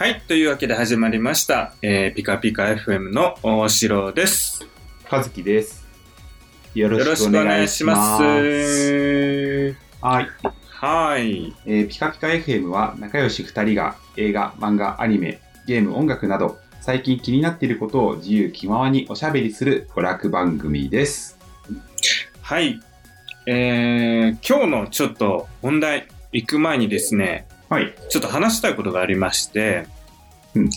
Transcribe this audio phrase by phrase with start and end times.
[0.00, 0.22] はい。
[0.22, 1.74] というわけで始まりました。
[1.82, 4.66] えー、ピカピカ FM の大城です。
[5.10, 5.86] 和樹です。
[6.74, 9.74] よろしくお願願いしまいします。
[9.74, 9.76] す。
[10.00, 10.28] はい、
[10.70, 11.54] はい。
[11.66, 21.38] えーピカピカ FM は仲良し2人が映画、漫画、アニメ、ゲーム、音楽など最近気になっていることを自由気ままにおしゃべりする娯楽番組です。
[22.40, 22.80] はい。
[23.44, 27.94] えー、今日のちょっと本題行く前にですね、はい。
[28.08, 29.86] ちょっと話したいことがありまして、
[30.56, 30.70] うん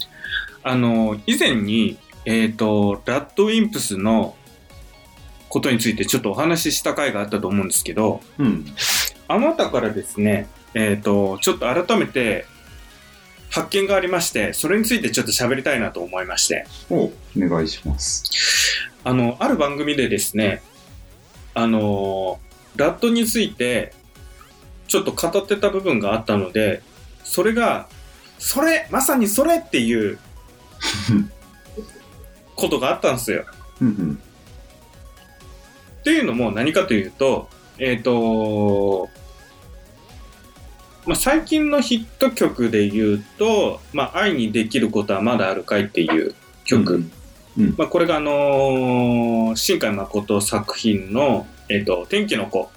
[0.61, 4.35] あの、以前に、えっ、と、ラッドウィンプスの
[5.49, 8.65] ことについてちょっとお話しした回があったと思うんですけど、うん。
[9.27, 12.45] あなたからですね、えっ、と、ちょっと改めて
[13.49, 18.23] 発見がありまして、それについてちょっと喋りたいなと思いまして、おお願いします。
[19.03, 20.61] あの、ある番組でですね、
[21.55, 22.39] あの、
[22.75, 23.93] ラッドについて
[24.87, 26.83] ちょっと語ってた部分があったので、
[27.23, 27.87] それが、
[28.39, 30.19] それ、まさにそれっていう
[32.55, 33.45] ことがあったんですよ。
[35.99, 39.09] っていうのも何かというと、えっ、と、
[41.05, 46.35] まあ、最近のヒット曲で言うと、まあ、愛にできることはまだあるかいっていう
[46.65, 46.95] 曲。
[46.95, 47.11] うん
[47.57, 52.71] うんまあ、これがあのー新海誠作品の、えっ、と、天気の子、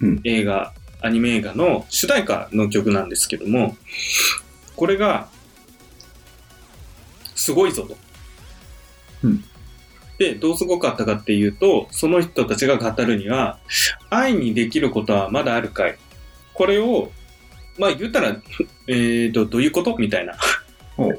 [0.00, 3.76] うん映画、アニメ映画の主題歌の曲なんですけども、
[4.76, 5.28] これが、
[7.34, 7.96] すごいぞと。
[9.24, 9.44] うん
[10.18, 13.58] で、どうすごかったかっていうと、その人たちが語るには、
[14.08, 15.98] 愛にできることはまだあるかい。
[16.54, 17.10] これを、
[17.76, 18.36] まあ言ったら、
[18.86, 19.96] えっ、と、どういうこと？
[19.96, 20.34] みたいな。
[20.96, 21.12] お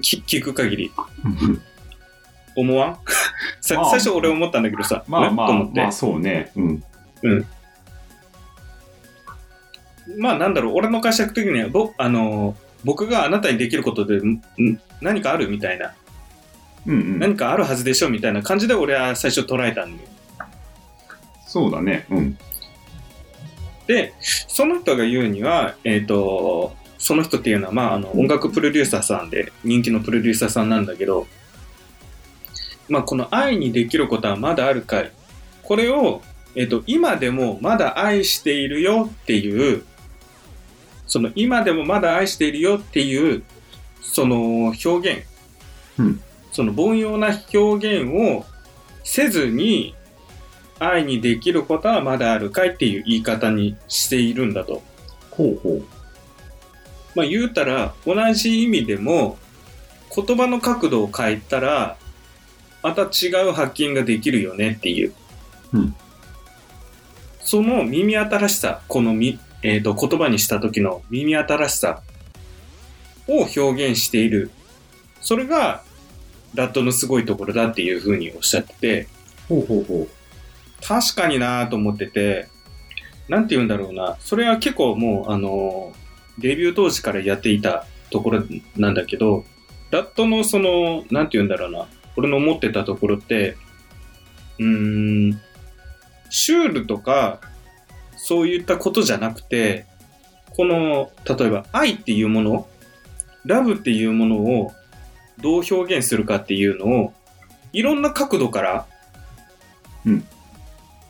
[0.00, 0.92] き聞く限り。
[1.24, 1.62] うん
[2.56, 2.98] 思わん？
[3.60, 5.80] 最初俺思ったんだけどさ、まあまあ、えと思って。
[5.80, 6.50] まあそうね。
[6.56, 6.82] うん。
[10.16, 15.94] まあなんだろう、俺の解釈的には、ぼあのー僕があなたにできることで、んん何かあるみたいな、
[16.86, 17.18] うんうん。
[17.18, 20.08] 何かあるはずでしょみたいな感じで俺は最初捉えたんだよ。
[21.46, 22.06] そうだね。
[22.10, 22.38] うん。
[23.86, 31.26] で、その人が言うには、えっ、と、その人っていうのは、まあ、あの、音楽プロデューサーさんで、人気のプロデューサーさんなんだけど、
[32.88, 35.12] まあ、この愛にできることはまだあるかい。
[35.62, 36.22] これを、
[36.54, 39.84] えっ、と、今でもまだ愛しているよっていう、
[41.08, 43.42] その今でもまだ愛しているよっていう、
[44.00, 45.26] その表現、
[45.98, 46.20] うん
[46.52, 48.44] その凡庸な表現を
[49.04, 49.94] せずに、
[50.78, 54.82] 愛にできることはまだあるかいっていう言い方にしているんだと。
[55.30, 55.84] ほうほう。
[57.14, 59.38] まあ言うたら同じ意味でも
[60.14, 61.96] 言葉の角度を変えたら
[62.82, 65.14] また違う発見ができるよねっていう。
[65.72, 65.94] うん
[67.40, 72.02] その耳新しさ、このみ、えー、と言葉にした時の耳新しさ
[73.26, 74.50] を表現している。
[75.20, 75.82] それが
[76.54, 79.08] ラットのすごいところだっていうふうにおっしゃってて、
[79.48, 80.08] ほうほうほう。
[80.82, 82.48] 確かになぁと思ってて、
[83.28, 84.16] なんて言うんだろうな。
[84.20, 85.92] それは結構もう、あの、
[86.38, 88.42] デビュー当時からやっていたところ
[88.76, 89.44] なんだけど、
[89.90, 91.88] ラットのその、なんて言うんだろうな。
[92.16, 93.56] 俺の思ってたところって、
[94.58, 95.40] うーん、
[96.30, 97.40] シュールとか、
[98.18, 99.86] そういったことじゃなくて、
[100.50, 102.68] この、例えば愛っていうもの、
[103.46, 104.72] ラブっていうものを
[105.40, 107.14] どう表現するかっていうのを、
[107.72, 108.86] いろんな角度から、
[110.04, 110.24] うん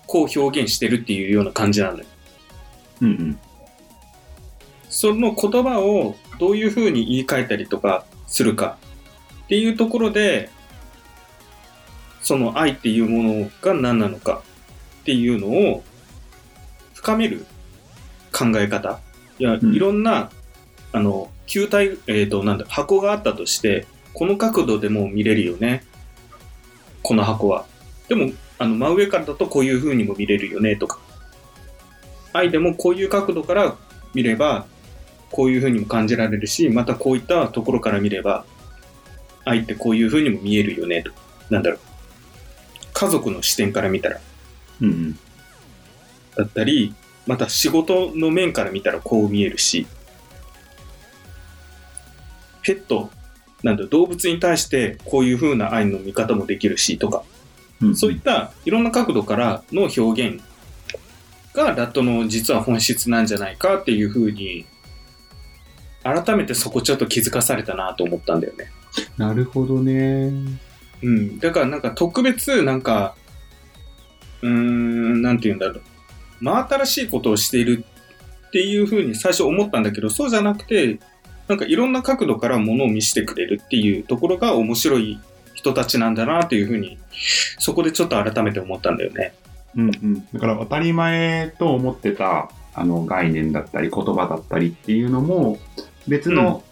[0.09, 2.09] こう表現してるっていうような感じなんだよ。
[3.03, 3.39] うんうん。
[4.89, 8.79] その言葉をどういうふうに言い換えたりとかするか
[9.45, 10.49] っていうところで、
[12.23, 14.43] その愛っていうものが何なのか
[15.03, 15.85] っていうのを
[17.09, 17.47] 深める
[18.33, 19.01] 考え方。
[19.39, 20.31] いや、うんいろんな、
[20.93, 25.85] あの、球体、えっ、と、なんだ、箱があったとして、この角度でも見れるよね。
[27.03, 27.65] この箱は。
[28.09, 30.99] でも、あの、真上からだとこういう風にも見れるよね、とか。
[32.35, 33.77] 愛でもこういう角度から
[34.13, 34.67] 見れば、
[35.31, 38.45] こういう風にも感じられるし、またこういったところから見れば、
[39.47, 41.13] 愛ってこういう風にも見えるよね、と。
[41.49, 41.79] なんだろう。
[42.93, 44.21] 家族の視点から見たら、
[44.83, 45.19] うんうん。
[46.37, 46.95] だったり、
[47.29, 49.87] また仕事の面から見たらこう見えるし、
[52.63, 53.11] ペット、
[53.63, 57.23] なんだ動物に対してこういう風な愛の見方もできるしとか、
[57.83, 60.43] うんそういったいろんな角度からの表現
[61.53, 64.65] がラットの実は本質なんじゃないかっていう風に、
[66.03, 68.73] 改めてそこちょっと気づかされたなと思ったんだよね。
[69.19, 70.33] なるほどね。
[71.03, 71.39] うん。
[71.39, 73.15] だからなんか特別なんか、
[74.41, 75.83] うーん、なんて言うんだろう。
[76.41, 77.85] 真新しいことをしている
[78.49, 80.99] っていう風に最初思ったんだけど、そうじゃなくて、
[81.49, 85.19] なんかいろんな角度からものを見せてくれるっていうところが面白い
[85.55, 86.99] 人たちなんだなというふうに、
[87.59, 89.35] そこでちょっと改めて思ったんだよね。
[89.77, 90.27] うんうん。
[90.33, 95.59] だから当たり前と思ってたあの概念だったり言葉だったりっていうのも
[96.07, 96.63] 別の、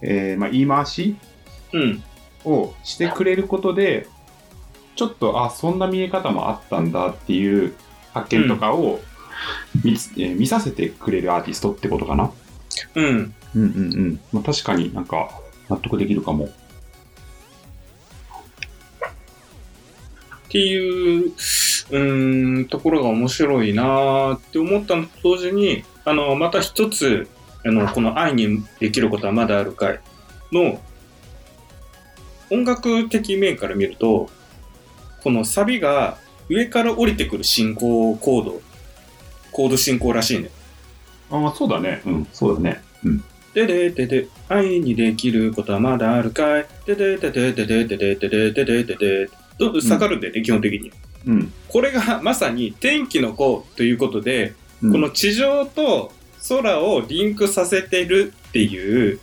[0.00, 1.16] えーまあ、言い回し
[1.72, 2.02] うん。
[2.44, 4.06] をしてくれることで、
[4.96, 7.74] ちょっと、あ、そんな見え方もあったんだっていう
[8.12, 9.00] 発見とかを
[9.84, 12.30] 見つ、えー見させてくれるアーティストってことかな？
[12.94, 13.06] うん。
[13.06, 13.64] うんうんう
[14.12, 14.20] ん。
[14.32, 15.30] まあ、確かになんか
[15.68, 16.46] 納得できるかも。
[16.46, 16.48] っ
[20.48, 27.26] ていう、うーん、ところが面白いなーって思ったのと同時に、あの、また一つ、
[27.64, 30.00] あの、この愛にできることはまだあるかい
[30.52, 30.80] の、
[32.50, 34.28] 音楽的面から見ると、
[35.22, 36.18] このサビが
[36.52, 38.62] 上から降りてくる進行コード、
[39.50, 40.50] コード進行らしいね。
[41.30, 42.02] ああ、そうだね。
[42.04, 42.82] うん、そうだね。
[43.04, 43.24] うん。
[43.54, 50.92] でででで、愛にできることはまだあるかいででででででででででででででど下がるんだよね、基本的に。
[51.26, 51.52] うん。
[51.68, 56.12] これがまさに天気の子ということで、うんこの地上と
[56.48, 59.20] 空をリンクさせてるっていう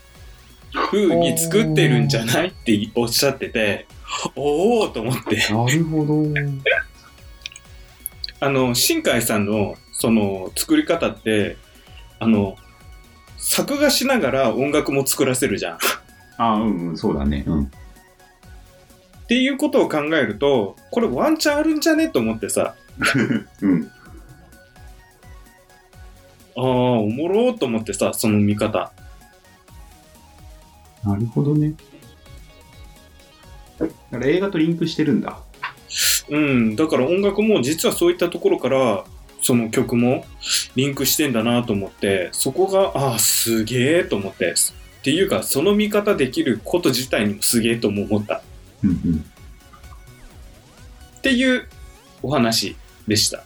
[0.89, 3.85] 風に作ってるんじゃないっておっしゃってて、
[4.35, 5.35] おおと思って。
[5.51, 6.23] なるほど。
[8.39, 11.57] あの、新海さんのその作り方って、
[12.19, 12.57] あの、
[13.38, 15.75] 作画しながら音楽も作らせるじゃん。
[15.75, 15.80] あ
[16.38, 17.44] あ、うんうん、そうだね。
[17.47, 17.63] うん。
[17.63, 17.68] っ
[19.27, 22.75] ていうことを考えると、これワンチャンあるんじゃねと思ってさ、
[23.62, 23.91] うん。
[26.56, 28.92] ああ、おもろーと思ってさ、その見方。
[31.03, 31.74] なるほどね。
[33.80, 35.39] だから映画とリンクしてるんだ。
[36.29, 39.05] うん、だから音楽も実はそういったところから、
[39.41, 40.25] その曲も
[40.75, 44.53] リンクしてんだなと思って、そこが、ああ、すげえと思って。
[44.99, 48.35] っていうか、その見方できること自体にもすげえとも思った。
[48.35, 48.41] っ
[48.83, 49.25] うんうん。
[51.21, 51.67] ていう
[52.21, 52.75] お話
[53.07, 53.39] でした。
[53.39, 53.41] っ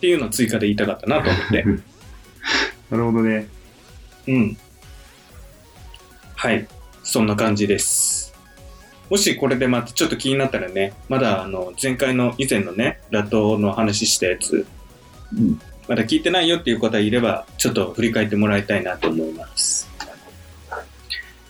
[0.00, 1.64] ていうのを追加で言いたかったなと思って。
[2.90, 3.48] なるほどね。
[4.26, 4.56] うん。
[6.34, 6.66] はい。
[7.02, 8.19] そんな感じです。
[9.10, 14.66] もしこれでまたちょっと気になったらね、まだあの前回の以前のね、ラットの話したやつ、
[15.36, 15.60] うん。
[15.88, 19.90] まだ聞いてないよっていう方いれば、ちょっと振り返ってもらいたいなと思います。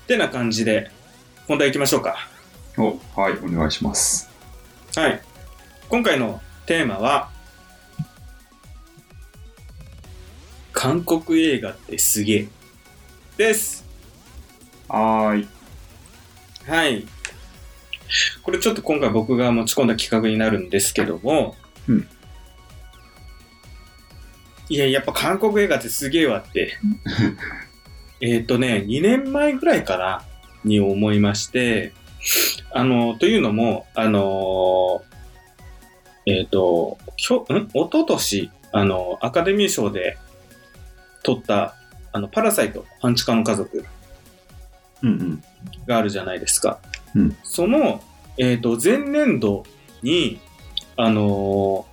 [0.05, 0.91] ってな感じで、
[1.47, 2.29] 本題行きましょうか。
[2.79, 4.31] お、はい、お願いします。
[4.97, 5.21] はい。
[5.91, 7.29] 今回のテーマは、
[10.73, 12.49] 韓国映画ってすげえ。
[13.37, 13.85] です。
[14.89, 15.49] はーい。
[16.67, 17.07] はい。
[18.43, 21.57] これちょっと今回僕が持ち込んだ企画になるんですけども、
[21.89, 22.09] うん
[24.71, 26.79] いや、やっぱ韓国映画ってすげえわって。
[28.23, 30.23] えっとね、2年前ぐらいかな、
[30.63, 31.93] に思いまして、
[32.71, 35.03] あの、というのも、あの、
[36.25, 37.69] えっ、と、きょ、ん？
[37.75, 40.19] 一昨年あの、アカデミー賞で
[41.25, 41.75] 撮った、
[42.13, 43.85] あの、パラサイト、半地下の家族
[45.03, 45.43] うんうん。
[45.87, 46.79] があるじゃないですか。
[47.15, 48.03] うんその、
[48.39, 49.65] えっ、と、前年度
[50.03, 50.41] に、
[50.97, 51.91] あのー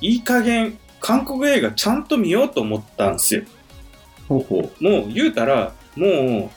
[0.00, 3.42] いい加減、韓国映画ちゃんと見ようと思ったんですよ。
[4.28, 6.50] ほうほもう言うたら、も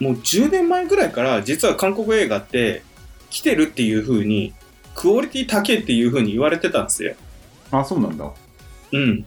[0.00, 2.82] う、もう10年前ぐらいから実は韓国映画って
[3.30, 4.52] 来てるっていう風に、
[4.94, 7.14] クオリティ高いっていう風に言われてたんですよ。
[7.72, 7.76] う。
[7.76, 8.30] あ、そうなんだ。
[8.92, 9.24] うん。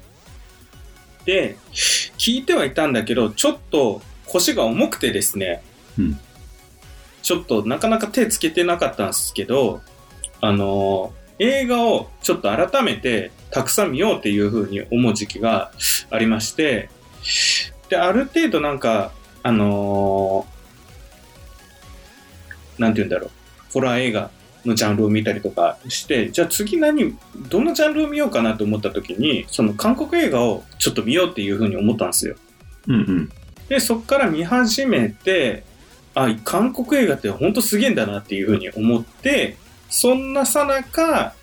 [1.26, 5.64] で、聞いてはいたんだけど、ちょっと腰が重くてですね、
[5.98, 6.20] うん
[7.26, 9.82] ちょっとなかなか手つけてなかったんですけど、
[10.42, 15.74] あのー映画をちょっと改めてたくさん見ようっていう風に思う時期が
[16.10, 16.90] ありまして、
[17.90, 19.12] で、ある程度なんか、
[19.44, 23.30] あのーなんて言うんだろう、
[23.74, 24.30] ホラー映画
[24.64, 27.18] のジャンルを見たりとかして、じゃあ次何、
[27.50, 32.36] どのジャンルを見ようかなと思った時に、その韓国映画をちょっと見ようっていう風に思ったんですよ。
[32.88, 33.30] うんうん。
[33.68, 35.66] で、そっから見始めて、
[36.16, 39.58] あ、韓国映画って本当すげえんだなっていう風に思って、
[39.90, 41.36] そんなさなか、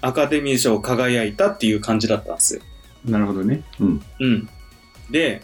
[0.00, 2.60] アカデミー賞輝いたっていう感じだったんですよ。
[3.06, 3.62] なるほどね。
[3.80, 4.02] うん。
[4.20, 4.48] うん。
[5.10, 5.42] で、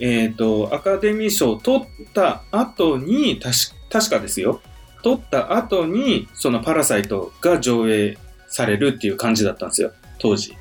[0.00, 3.54] えっ、と、アカデミー賞を取った後に、確
[3.88, 4.60] 確かですよ。
[5.02, 8.18] 取った後に、そのパラサイトが上映
[8.48, 9.92] されるっていう感じだったんですよ。
[10.18, 10.56] 当時。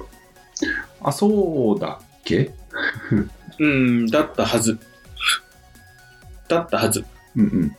[1.01, 2.51] あ、そうだっけ？
[3.59, 4.77] うん、だったはず。
[6.53, 7.05] だったはず。
[7.35, 7.77] うんうん。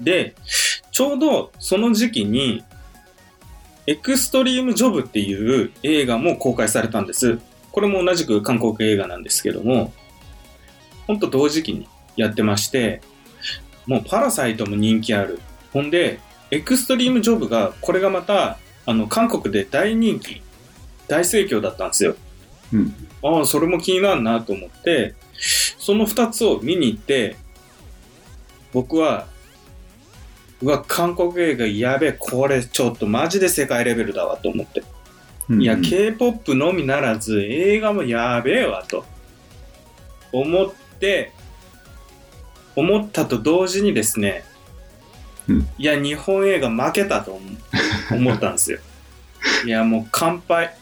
[0.00, 0.34] で、
[0.90, 2.64] ちょうどその時期に、
[3.86, 7.38] エクストリームジョブっていう映画も公開されたんです。
[7.72, 9.92] これも同じく韓国映画なんですけども、
[11.06, 13.00] ほんと同時期にやってまして、
[13.86, 15.40] もうパラサイトも人気ある。
[15.72, 20.42] ほんで、エクストリームジョブが、これがまた、あの、韓国で大人気、
[21.08, 22.16] 大盛況だったんですよ。
[22.72, 22.94] うん。
[23.22, 25.14] ああ、それも気になるなと思って、
[25.78, 27.36] その二つを見に行って、
[28.72, 29.26] 僕は、
[30.62, 34.82] うわ、韓国映画やべえ、これちょっとマジで世界レベルだわと思って。
[35.58, 39.04] いや、K-POP のみならず映画もやべえわと
[40.32, 41.32] 思って、
[42.76, 44.44] 思ったと同時にですね、
[45.48, 47.40] うんいや、日本映画負けたと思
[48.12, 48.78] 思ったんですよ。
[49.66, 50.74] いや、もう乾杯。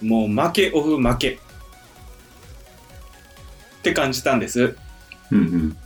[0.00, 1.30] もう負け、オフ負け。
[1.30, 1.38] っ
[3.82, 4.76] て感じたんです。
[5.32, 5.76] うんうん。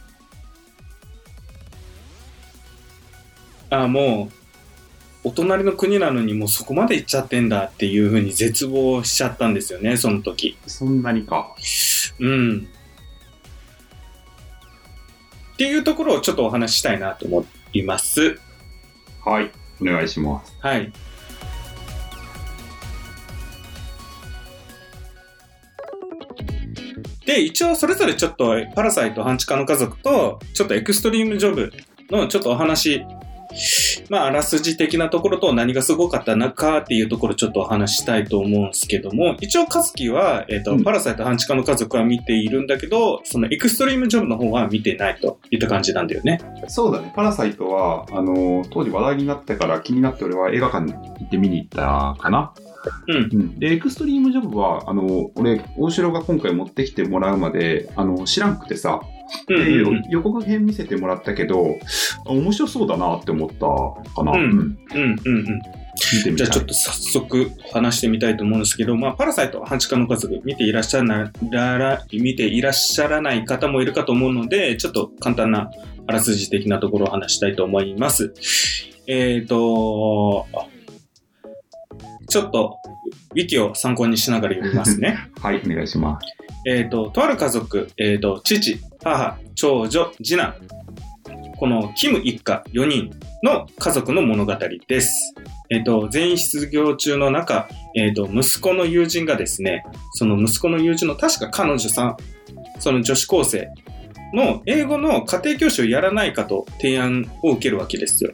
[3.70, 4.30] あも
[5.24, 10.56] う、お隣の国なのにもうそこまで行っちゃってんだっていうふうに絶望しちゃったんですよね、その時。
[10.66, 11.54] そんなにか。
[12.20, 12.68] うん。
[15.54, 18.38] っていうところをちょっとお話ししたいなと思います。
[19.24, 19.50] はい。
[19.80, 20.54] お願いします。
[20.60, 20.92] はい。
[27.26, 31.72] で、一応それぞれちょっとパラサイト半地下の家族と、ちょっとエクストリームジョブ
[32.10, 33.04] のちょっとお話、
[34.10, 46.40] まあ、あらすじ的なところと何がすごかったのかっていうところちょっとお話ししたいと思うんですけども、一応、和樹は、えっ、と、うんパラサイト半地下の家族は見ているんだけど、そのエクストリームジョブの方は見てないといった感じなんだよね。
[46.68, 47.12] そうだね。
[47.16, 52.52] パラサイトは、あの、当時話題になってから気になって俺は映画館に行って見に行ったかな。
[53.08, 53.16] うん。
[53.16, 53.58] うん。
[53.58, 59.00] で、エクストリームジョブは、あの、俺、大城が今回持ってきてもらうまで、あの、知らんくてさ、
[59.48, 61.78] うんでうんうん予告編見せてもらったけど、
[62.26, 63.58] あ面白そうだなって思った
[64.14, 64.32] かな。
[64.32, 65.20] うんうん。
[65.24, 66.36] うん。
[66.36, 75.70] じゃあちょっと早速話してみたいと思うんですけど、まあ、パラサイト、半地下の家族、見ていらっしゃららら、見ていらっしゃらない方もいるかと思うので、ちょっと簡単な
[76.06, 78.34] あらすじ的なところを話したいと思います。
[79.06, 80.46] えっ、と、
[82.28, 82.76] ちょっと、
[83.34, 85.30] ウィキを参考にしながら読みますね。
[85.40, 86.45] はい、お願いします。
[86.68, 90.56] えっ、と、とある家族、えっ、と、父、母、長女、次男。
[91.58, 93.10] このキム一家4人
[93.44, 94.52] の家族の物語
[94.88, 95.32] です。
[95.70, 102.16] えっ、と、全員失業中の中、えっ、と、息子の友人がですね、その息子の友人の確か彼女さん、
[102.80, 103.68] その女子高生
[104.34, 108.32] の英語の家庭教師をやらないかと提案を受けるわけですよ。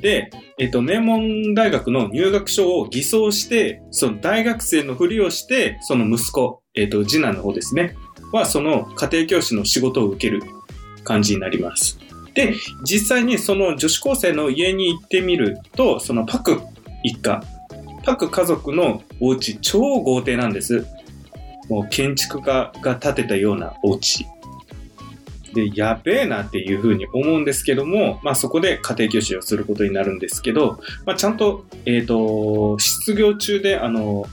[0.00, 7.96] で、えっ、と、名門大学の入学書を偽装して、その大学生のふりをして、その息子、えっ、と、次男の方ですね、
[8.32, 10.42] はその家庭教師の仕事を受ける
[11.04, 11.98] 感じになります。
[12.34, 16.60] で、実際にその女子高生の家に行ってみると、そのパク
[17.02, 17.42] 一家、
[18.04, 20.86] パク家族のお家、超豪邸なんです。
[21.68, 24.26] もう建築家が建てたようなお家。
[25.52, 34.24] で、やべえなっていうふうに思うんですけども、まあそこで家庭教師をすることになるんですけど、まあちゃんと、えっ、と、失業中で、あの、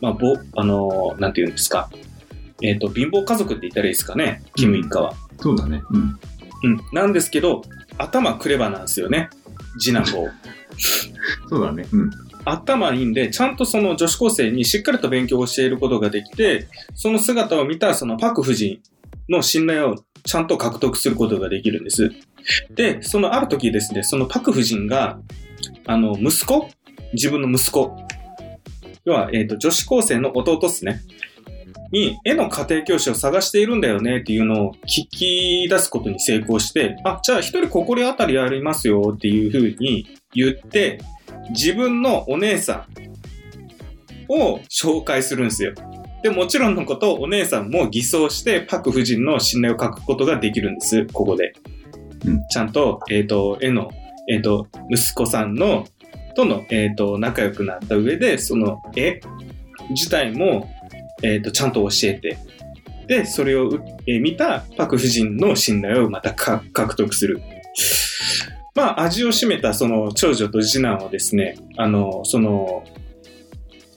[0.00, 1.90] まあ、ぼ、あの、なんて言うんですか。
[2.62, 5.14] えっ、と、貧乏家族って言ったらいいですかね、キム一家は。
[5.40, 5.82] そうだね。
[5.90, 6.18] うん。
[6.64, 6.80] うん。
[6.92, 7.62] なんですけど、
[7.98, 9.30] 頭クレバなんですよね。
[9.78, 10.28] 次男坊。
[11.48, 11.86] そうだね。
[11.92, 12.10] うん。
[12.44, 18.80] 頭いいんで、ちゃんとその女子高生にしっかりと勉強を教えることができて、その姿を見たそのパク夫人
[19.28, 22.10] の信頼をちゃんと獲得することができるんです。
[22.74, 25.20] で、そのある時ですね、そのパク夫人が、
[25.86, 26.68] あの、息子？
[27.12, 27.96] 自分の息子。
[29.08, 31.00] 要は、えっ、と、女子高生の弟ですね。
[31.90, 41.00] に、絵の家庭教師を探しているんだよねっていうのを聞き出すことに成功して、あ、じゃあ一人心当たりありますよっていうふうに言って、
[41.48, 42.86] 自分のお姉さ
[44.28, 45.72] んを紹介するんですよ。
[46.22, 51.54] で、もちろんのこと、お姉さんも偽装して、パク夫人の信頼を書くことができるんです、ここで。
[52.26, 53.90] うんちゃんと、えっ、と、絵の、
[54.28, 55.86] えっ、と、息子さんの、
[56.38, 59.20] との、えっ、と、仲良くなった上で、その絵
[59.90, 60.70] 自体も、
[61.24, 62.38] えっ、と、ちゃんと教えて、
[63.08, 63.70] で、それを、
[64.06, 67.42] えー見たパク夫人の信頼をまたか獲得する。
[68.76, 72.84] まあ、味を占めたその長女と次男はですね、あの、その、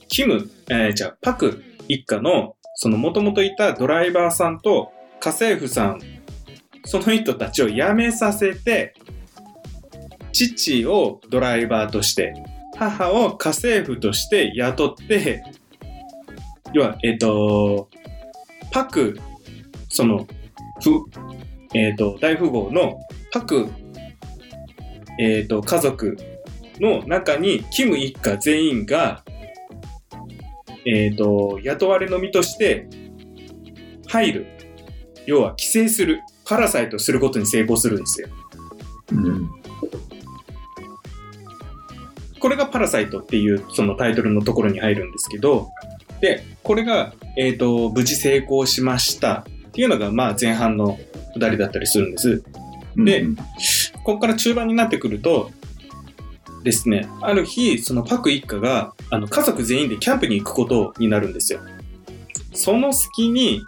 [0.08, 6.00] キム、えーじゃあ、パク一家の、その元々いたドライバーさんと家政婦さん、
[6.86, 8.96] その人たちを辞めさせて、
[10.32, 12.34] 父をドライバーとして、
[12.78, 15.44] 母を家政婦として雇って、
[16.74, 17.90] 要は、えっ、と、
[18.72, 19.20] パク、
[19.90, 20.28] その、
[20.82, 21.06] ふ、
[21.74, 23.00] えっ、と、大富豪の
[23.32, 23.70] パク、
[25.20, 26.18] えっ、と、家族
[26.80, 29.24] の中に、キム一家全員が、
[30.86, 32.88] えっ、と、雇われの身として
[34.08, 34.62] 入る
[35.26, 38.28] 要は寄生する、パラサイトすることに成功するんですよ。
[39.12, 39.61] うん。
[42.42, 45.70] これがパラサイトっていうそのタイトルのところに入るんですけど、
[46.20, 51.00] で、これが、えっ、と、無事成功しましたっていうのが、まあ前半の
[51.34, 52.44] くだりだったりするんです。
[52.98, 53.36] でうん
[54.04, 55.52] ここから中盤になってくると、
[56.64, 61.60] ですね、ある日、そのパク一家が、あの、家族全員でキャンプに行くことになるんですよ。
[62.54, 63.64] その隙に、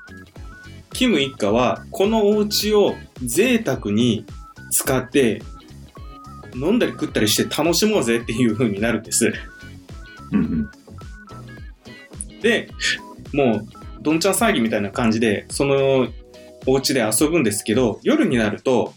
[0.92, 4.26] キム一家は、このお家を贅沢に
[4.72, 5.42] 使って、
[6.56, 9.34] 飲んだり食ったりして楽しもうぜっていう風になるんです。
[10.32, 10.70] うんうん。
[12.42, 12.70] で、
[13.34, 13.68] もう、
[14.02, 16.08] どんちゃん騒ぎみたいな感じで、その
[16.66, 18.94] お家で遊ぶんですけど、夜になると、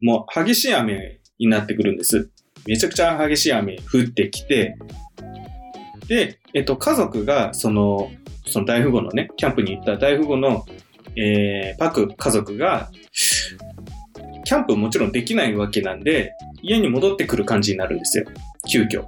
[0.00, 2.30] もう激しい雨になってくるんです。
[2.66, 4.76] めちゃくちゃ激しい雨降ってきて、
[6.08, 8.10] で、えっと、家族が、その、
[8.46, 10.64] その大富豪のね、キャンプに行った大富豪の、
[11.16, 12.90] えー、パク家族が、
[14.44, 16.32] キャンプもちろんできないわけなんで、
[16.62, 18.26] 家に戻ってくる感じになるんですよ。
[18.70, 19.04] 急遽。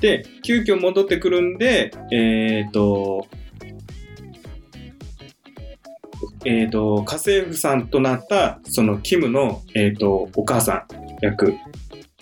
[0.00, 3.26] で、急遽戻ってくるんで、えっ、と、
[6.44, 10.84] えっ、と、家政婦さんとなった、そのキムの、えっ、と、お母さん
[11.22, 11.54] 役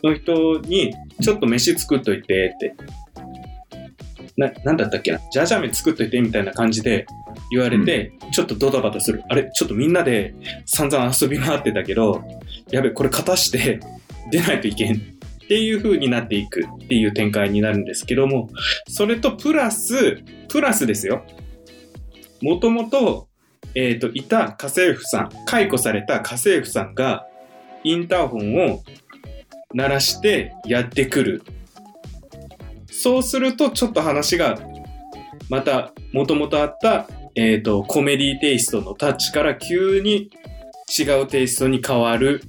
[0.03, 2.75] の人に、ちょっと飯作っといてって。
[4.37, 5.21] な、なんだったっけな？
[5.31, 7.07] じゃじゃ麺作っといてみたいな感じで
[7.55, 9.23] 言われて、ちょっとドタバタする。
[9.29, 10.35] あれちょっとみんなで
[10.67, 12.23] 散々遊び回ってたけど、
[12.71, 13.81] やべ、これ片して
[14.31, 14.99] 出ないといけんっ
[15.47, 18.49] ていう風になっていくっていう展開になるんですけども、
[18.89, 21.25] それとプラス、プラスですよ。
[22.43, 23.29] もともと、
[23.75, 27.27] えっ、と、いた家政婦さん、解雇された家政婦さんが、
[27.83, 28.83] インターホンを
[29.75, 31.43] 鳴らしてやってくる。
[32.91, 34.59] そうすると、ちょっと話が、
[35.51, 40.31] また、もともとあった、えっ、と、コメディテイストのタッチから急に
[40.99, 42.43] 違うテイストに変わる。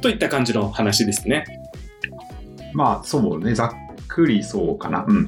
[0.00, 1.44] といった感じの話ですね。
[2.72, 3.54] まあ、そうね。
[3.54, 5.04] ざっくりそうかな。
[5.06, 5.26] うん。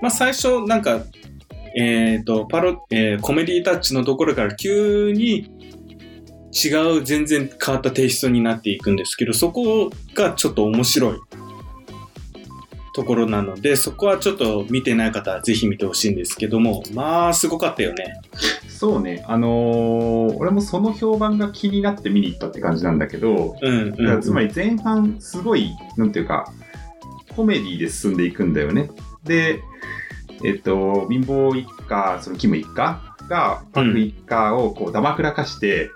[0.00, 1.00] まあ最初なんか、
[1.76, 5.50] えっ、と、パロ、えーコメディタッチのところから急に
[6.52, 11.18] 違う全然変わったテイストになっていくんですけど、そこがちょっと面白い
[12.92, 18.20] ところなので、そこはちょっと見てない方はぜひ見てほしいんですけども、まあすごかったよね。
[18.68, 19.24] そうね。
[19.26, 24.20] あのー俺もその評判が気になって見に行ったって感じなんだけど、うん、うん。
[24.20, 26.52] つまり前半すごい、なんていうか、
[27.34, 28.90] コメディで進んでいくんだよね。
[29.24, 29.60] で、
[30.44, 35.90] えっと、貧乏一家、そのキム一家が、パク一家をこう、だまくらかして、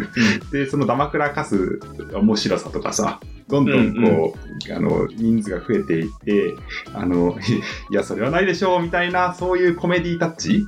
[0.52, 1.80] で、そのだまくらかす
[2.12, 4.34] 面白さとかさ、どんどんこ
[4.68, 6.54] う、あの、人数が増えていって、
[6.92, 7.38] あの、
[7.90, 10.64] いや、それはないでしょう、みたいな、そういうコメディタッチ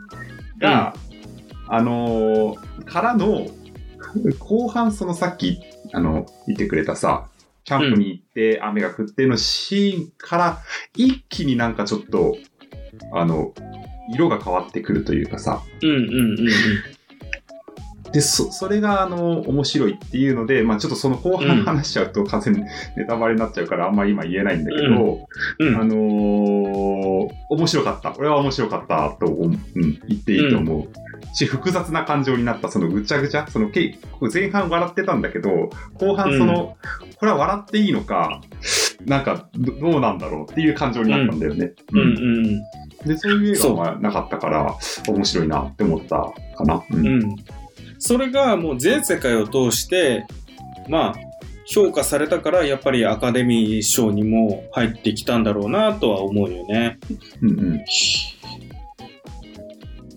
[0.59, 0.95] が、
[1.67, 3.49] あのーからの、
[4.38, 5.61] 後半そのさっき、
[5.93, 7.29] あの、言ってくれたさ、
[7.64, 10.59] キャンプに行って雨が降ってのシーンから
[10.95, 12.38] 一気になんかちょっと、
[13.12, 13.53] あの、
[14.14, 16.49] 色が変わってくるというかさ、うん、うん、うん。
[18.12, 22.62] で、そ、それが、あの、面白いっていうので、まあちょっとその後半話しちゃうと完全に
[22.97, 28.14] ネタバレになっちゃうからあんまり今言えないんだけど、うん、あのー面白かった。
[28.18, 31.35] 俺は面白かったと思う、うん、言っていいと思う。
[31.35, 33.99] し、複雑な感情になった、そのぐちゃぐちゃ、そのけ
[34.33, 36.77] 前半笑ってたんだけど、後半その、
[37.18, 38.40] これは笑っていいのか、
[39.07, 41.73] なんかど、どうなんだろうっていう感情になったんだよね。
[41.92, 42.05] うん、う
[43.05, 43.09] ん。
[43.09, 44.75] で、そういう映画はなかったから、
[45.09, 46.83] 面白いなって思ったかな。
[46.90, 47.07] うん。
[47.07, 47.37] うん。
[47.99, 50.27] それがもう全世界を通して、
[50.89, 51.15] まあ、
[51.67, 56.99] 評価されたから、やっぱりアカデミー賞にも入ってきたんだろうなとは思うよね。
[57.43, 57.85] うんうん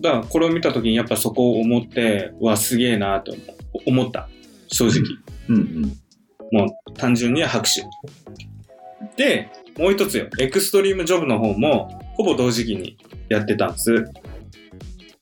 [0.00, 3.36] だから、これを見たときにやっぱそこを思って、うわ、すげえなと
[3.86, 4.28] 思った。
[4.66, 5.02] 正直。
[5.48, 6.02] うんうん
[6.52, 7.82] もう単純に拍手。
[9.16, 10.28] で、もう一つよ。
[10.38, 12.98] エクストリームジョブの方も、ほぼ同時期に
[13.30, 14.04] やってたんです。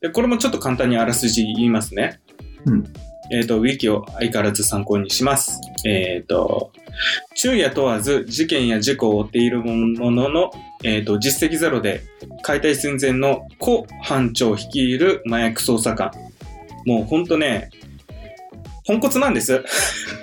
[0.01, 2.21] で、これもちょっと簡単にあらすじ言いますね。
[2.67, 2.93] うん
[3.33, 5.61] えっ、と、ウィキを相変わらず参考にします。
[5.87, 6.73] えっ、と、
[7.35, 10.51] 昼夜問わず事件や事故を追っているものの、
[10.83, 12.03] えっ、と、実績ゼロで
[12.43, 16.11] 解体寸前の古班長率いる麻薬捜査官。
[16.87, 17.71] もうほんとね、
[18.85, 19.63] ポンコツなんです。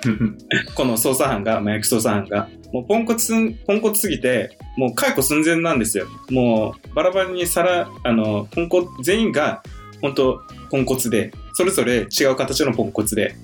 [0.76, 2.50] この捜査班が、麻薬捜査班が。
[2.74, 3.32] もうポンコツ、
[3.66, 6.06] ポンコツすぎて、もう解雇寸前なんですよ。
[6.28, 9.62] もうバラバラにさら、あの、ポンコツ、全員が
[10.02, 13.34] 本当ポンコツで、それぞれ違う形のポンコツで。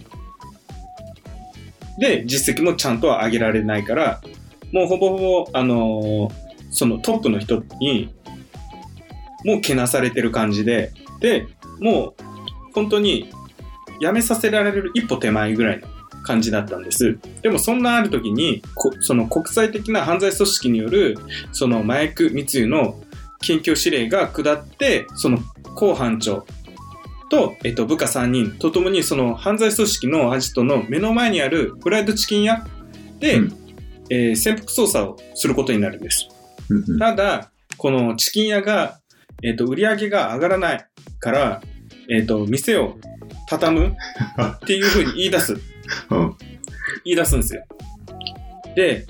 [1.98, 4.20] で、実績もちゃんとは上げられないから、
[4.70, 6.30] もうほぼほぼ、あの
[6.70, 8.14] そのトップの人に、
[9.44, 11.48] もうけなされてる感じで、で、
[11.80, 12.14] もう
[12.72, 13.32] 本当に
[14.00, 15.88] 辞めさせられる一歩手前ぐらいの
[16.22, 17.18] 感じだったんです。
[17.42, 18.62] でもそんなある時に、
[19.00, 21.18] その国際的な犯罪組織による
[21.50, 23.02] その麻薬密輸の
[23.40, 25.40] 検挙指令が下って、その
[25.74, 26.46] 公班長
[27.30, 32.66] と、えっと、部下3人とともにその犯罪組織のアジトの目の前にあるフライドチキン屋
[33.18, 33.52] で、うん
[34.10, 36.28] えー潜伏捜査をすることになるんです。
[36.68, 39.00] うんうんただ、このチキン屋が、
[39.42, 40.86] えっ、と、売り上げが上がらない
[41.20, 41.62] から、
[42.10, 42.96] えっ、と、店を
[43.48, 43.96] 畳む
[44.42, 45.54] っていうふうに言い出す。
[46.10, 46.36] うん
[47.04, 47.64] 言い出すんですよ。
[48.74, 49.06] で、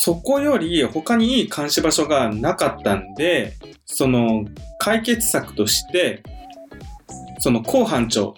[0.00, 4.44] そこより他にいい監視場所がなかったんで、その
[4.78, 6.22] 解決策として、
[7.48, 8.34] その公班長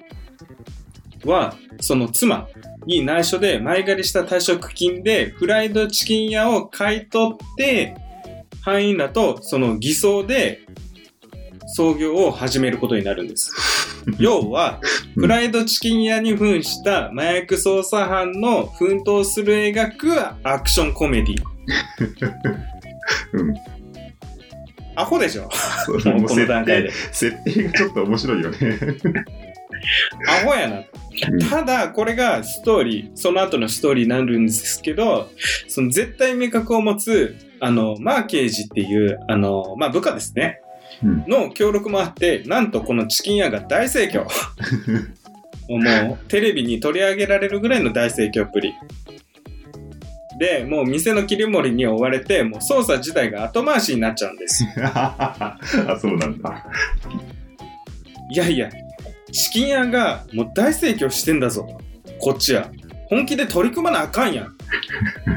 [1.25, 2.47] は、その妻
[2.87, 7.97] に内緒で前借りした退職金でフライドチキン屋を買い取って、
[8.61, 10.61] 範囲らとその偽装で
[11.67, 13.51] 創業を始めることになるんです。
[14.21, 14.79] 要は、
[15.17, 20.09] うんフライドチキン屋に扮した麻薬捜査班の奮闘する描く
[20.45, 21.37] アクションコメディ。
[23.33, 23.55] うん。
[24.97, 25.49] アホでしょ
[25.87, 26.91] そ もうこの段階で。
[27.13, 28.57] 設定がちょっと面白いよね。
[30.29, 30.85] アホやな。
[31.49, 35.31] ただ、これがストーリー、その後のストーリーになるんですけど、
[35.69, 40.61] その絶対明確を持つ、あの、マーケージっていう、あの、まあ、部下ですね。
[41.03, 44.27] うんの協力もあって、なんとこのチキン屋が大盛況。
[45.69, 48.75] もう、テレビに取り上げられるぐらいの大盛況っぷり。
[50.41, 54.65] で、もう店の切り盛りに追われて、もう捜査自体が後回しになっちゃうんです。
[54.83, 55.59] あ、
[56.01, 56.65] そうなんだ。
[58.33, 58.71] いやいや、
[59.31, 61.79] チキン屋がもう大盛況してんだぞ。
[62.19, 62.71] こっちは。
[63.11, 64.57] 本気で取り組まなあかんやん。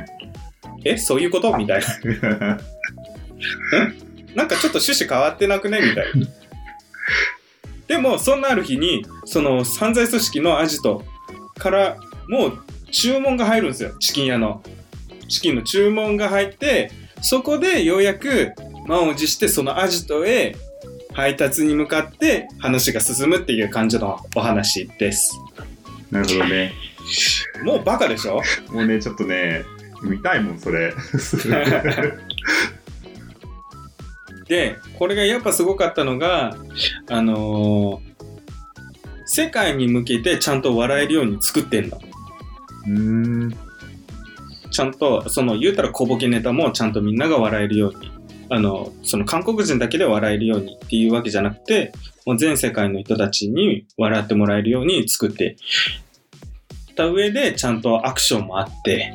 [0.85, 1.55] え、そういうこと？
[1.57, 2.59] みたいな。
[4.35, 5.81] なんかちょっと趣旨変わってなくね？
[5.81, 6.27] みたいな。
[7.87, 11.03] でも、そんなある日に、その犯罪組織のアジト
[11.57, 11.97] から
[12.29, 12.59] もう
[12.91, 13.91] 注文が入るんですよ。
[13.99, 14.63] チキン屋の。
[15.33, 16.91] チキンの注文が入って、
[17.21, 18.53] そこでようやく
[18.87, 20.55] 満を持してそのアジトへ
[21.13, 25.31] 配達に向かって話が進むっていう感じのお話です。
[26.11, 26.73] なるほどね。
[27.63, 28.41] もうバカでしょ？
[28.71, 29.63] もうね、ちょっとね、
[30.03, 30.93] 見たいもん、それ。
[34.47, 36.55] で、これがやっぱすごかったのが、
[37.09, 38.13] あのー
[39.25, 41.97] 世界に向けてちゃんと笑えるように作ってんの。
[42.85, 42.99] うー
[43.47, 43.57] ん。
[44.73, 48.11] ちゃんと、その言うたら小ボケネタもちゃんとみんなが笑えるように。
[48.49, 51.93] あの、その韓国人だけで笑えるようにっていうわけじゃなくて、
[52.25, 55.55] もう全世界の人たちに笑ってもらえるように作って
[56.95, 59.13] た上で、ちゃんとアクションもあって、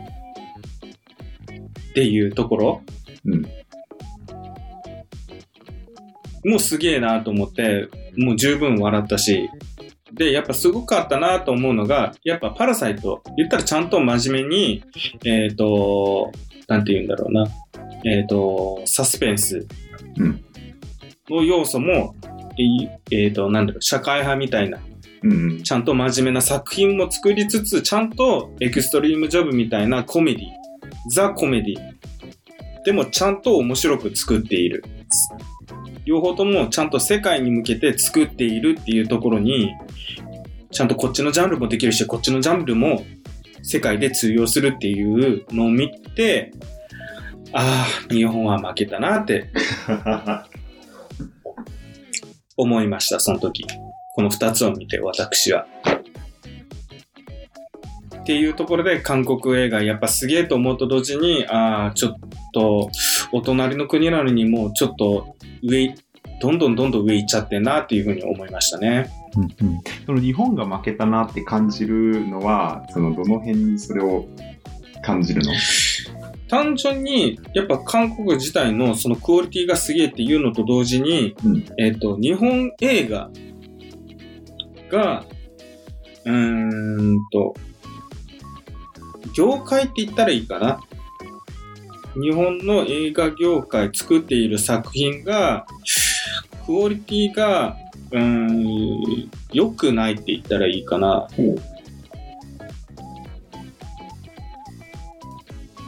[1.91, 2.83] っていうところ。
[3.25, 3.47] うん
[6.45, 9.51] もうすげえなと思って、もう十分笑ったし、
[10.13, 14.85] で、やっぱすごかったなと思うのが、やっぱパラサイト、言ったらちゃんと真面目に、
[15.25, 16.33] えっ、と、
[16.67, 17.47] なんて言うんだろうな、
[18.05, 19.67] えっ、と、サスペンス
[20.19, 20.45] うん
[21.31, 22.15] の要素も、
[23.11, 24.79] えっ、と、なんだろう、社会派みたいな、
[25.23, 25.63] うん。
[25.63, 30.47] ちゃんと真面目な作品も作りつつ、ちゃんとエクストリームジョブみたいなコメディ、
[31.13, 32.85] ザ・コメディ。
[32.85, 34.85] でもちゃんと面白く作っている。
[36.05, 39.75] 両方ともちゃんと世界に向けて作っているっていうところに、
[40.71, 43.05] ちゃんとこっちのジャンルもできるし、こっちのジャンルも
[43.63, 46.53] 世界で通用するっていうのを見て、
[47.53, 49.51] ああ、日本は負けたなって
[52.57, 53.65] 思いました、その時。
[54.15, 55.67] この二つを見て、私は。
[58.21, 62.19] っていうところで韓国映画やっぱすげえと思うと同時に、ああ、ちょっ
[62.53, 62.91] と、
[63.33, 65.95] お隣の国なのにもうちょっと上、
[66.41, 69.11] どんどんどんどん上行っちゃってんなっていうふうに思いましたね。
[69.37, 69.81] うんうん。
[70.07, 74.27] その日本が負けたなって感じるのは、そのどの辺にそれを
[75.03, 75.53] 感じるの？
[76.49, 81.65] 単純に、やっぱ韓国自体のそのクオリティがすげえっていうのと同時に、うん。
[81.79, 83.31] えっ、と、日本映画
[84.91, 85.25] が、
[86.25, 87.55] うーんと、
[89.37, 90.81] 業界って言ったらいいかな。
[92.21, 95.67] 日本の映画業界作っている作品が、
[96.65, 97.77] クオリティが、
[98.11, 101.29] うん、良くないって言ったらいいかな。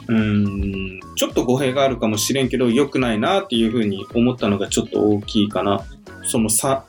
[0.08, 5.84] うん、ちょっと語弊があるかもしれんけど、良くないなっていうふうに思ったのがちょっと大きいかな。
[6.24, 6.84] その差、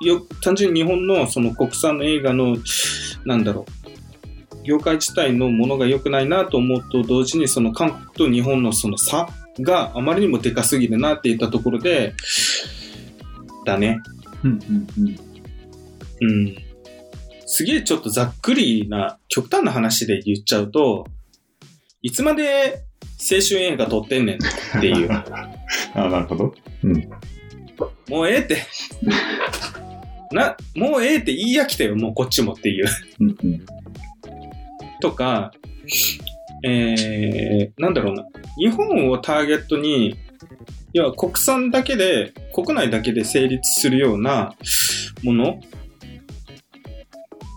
[0.00, 2.56] よ、単純に日本のその国産の映画の、
[3.24, 3.66] なんだろ
[4.62, 9.28] う、業界自体のものが良くないなと思うと同時に、その韓国と日本のその差
[9.60, 12.14] があまりにもでかすぎるなっていったところで、
[13.64, 13.98] だね。
[14.44, 16.28] うんうんうん。
[16.28, 16.56] うん。
[17.46, 21.06] すげえちょっとざっくりな、極端な話で言っちゃうと、
[22.02, 22.84] いつまで
[23.18, 25.08] 青春映画撮ってんねんっていう。
[25.94, 26.54] あなるほど。
[28.08, 28.58] もうええって。
[30.30, 32.86] な、もうええって言い飽きたよ、もうこっちもっていう。
[33.20, 33.66] うんうん。
[35.00, 35.52] とか、
[36.64, 38.26] えー、なんだろうな。
[38.58, 40.16] 日本をターゲットに、
[40.98, 44.56] いや、国産だけで、国内だけで成立するような
[45.22, 45.60] もの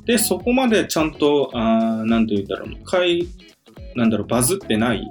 [0.06, 2.77] で、そこまでちゃんと、あーなんて言うんだろうな。
[2.86, 3.27] かい、
[3.95, 5.04] なんだろう、バズってない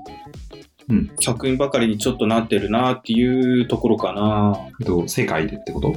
[0.89, 4.57] うん作品ばかりにちょっとなってるなっていうところかな。
[4.87, 5.97] と、世界でってこと？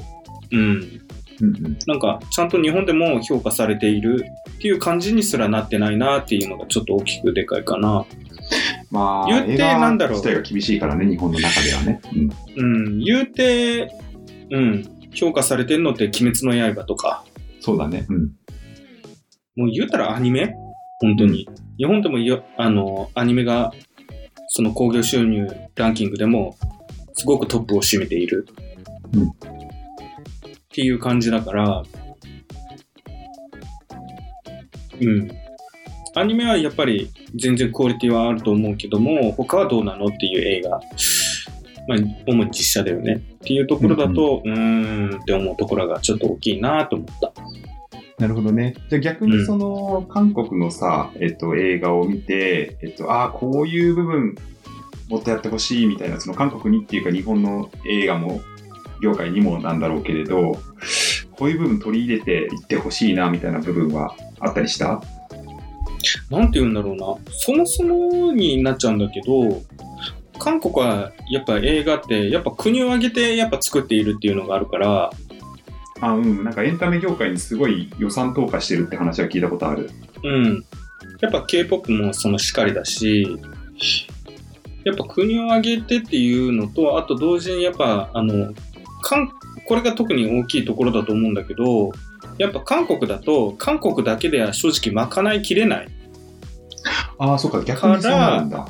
[0.52, 0.60] うん。
[0.60, 1.78] うんうん。
[1.86, 8.08] なんか、ちゃんと日本でも評価されているっていう感じにすらなってないなっていうのがちょっと大きくでかいかな。
[8.92, 12.02] まあ、言ってなんだろう自体が厳しいからね、日本の中ではね。
[12.58, 12.66] うん。
[12.86, 13.90] うん、言うて、
[14.52, 17.24] うん、評価されてるのって鬼滅の刃とか、
[17.60, 18.06] そうだね。
[18.10, 18.32] うん。
[19.56, 20.54] もう言うたらアニメ？
[21.00, 21.48] 本当に。
[21.78, 23.72] 日本でもよあの、アニメが、
[24.48, 26.56] その興行収入ランキングでも、
[27.14, 28.48] すごくトップを占めている。
[29.14, 29.30] うん
[30.74, 31.84] っていう感じだから、
[35.00, 35.32] うん。
[36.16, 40.80] アニメはやっぱり全然クオリティはあると思うけども、他はどうなのっていう映画。
[41.86, 43.16] まあ、主に実写だよね。
[43.16, 47.34] っていうところだと、うーんって思うところがちょっと大きいなと思った。
[48.20, 48.76] なるほどね。
[48.90, 54.36] じゃあ逆にその、韓国のさ、えっと、映画を見て、えっと、ああ、こういう部分、
[55.10, 58.42] もっとやってほしいみたいな、その韓国にっていうか日本の映画も、
[59.02, 60.58] 業界にもなんだろうけれど、
[61.32, 65.02] こういう部分取り入れていってほしいな、みたいな部分はあったりした？
[66.30, 67.06] なんて言うんだろうな。
[67.32, 69.62] そもそもになっちゃうんだけど、
[70.40, 75.12] 韓国はやっぱ映画って、やっぱ国を挙げてやっぱ作っているっていうのがあるから、
[76.02, 79.90] あ、うん、なんかエンタメ業界にすごい予算投下してるって話は聞いたことある。
[80.24, 80.66] うん。
[81.22, 83.38] やっぱ K-POP もそのしかりだし、
[84.84, 88.54] やっぱ国を挙げてっていうのと、あと同時にやっぱ、あの、
[89.02, 89.30] 韓
[89.66, 91.92] これが特に大きいところだと思うんだけど、
[92.38, 95.88] やっぱ韓国だと、韓国だけでは正直賄いきれない
[97.18, 98.68] ああ、そっか、逆にそうなるんだ。